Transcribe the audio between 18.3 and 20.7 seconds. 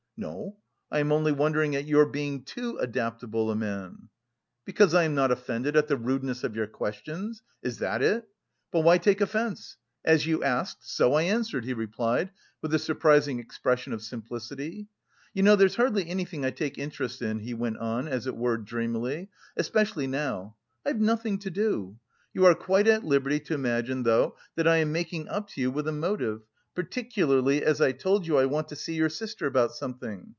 were dreamily, "especially now,